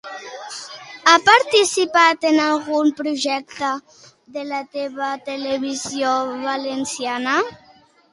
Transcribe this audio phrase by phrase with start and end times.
[1.09, 3.69] Ha participat en algun projecte
[4.37, 4.61] de la
[5.27, 6.15] televisió
[6.47, 7.37] valenciana?